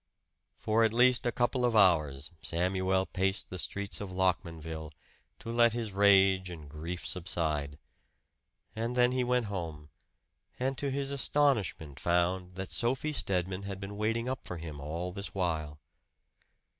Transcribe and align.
For 0.57 0.83
at 0.83 0.93
least 0.93 1.27
a 1.27 1.31
couple 1.31 1.63
of 1.63 1.75
hours 1.75 2.31
Samuel 2.41 3.05
paced 3.05 3.51
the 3.51 3.59
streets 3.59 4.01
of 4.01 4.09
Lockmanville, 4.09 4.91
to 5.37 5.51
let 5.51 5.73
his 5.73 5.91
rage 5.91 6.49
and 6.49 6.67
grief 6.67 7.05
subside. 7.05 7.77
And 8.75 8.95
then 8.95 9.11
he 9.11 9.23
went 9.23 9.45
home, 9.45 9.91
and 10.57 10.75
to 10.79 10.89
his 10.89 11.11
astonishment 11.11 11.99
found 11.99 12.55
that 12.55 12.71
Sophie 12.71 13.11
Stedman 13.13 13.61
had 13.61 13.79
been 13.79 13.95
waiting 13.95 14.27
up 14.27 14.43
for 14.43 14.57
him 14.57 14.79
all 14.79 15.11
this 15.11 15.35
while. 15.35 15.79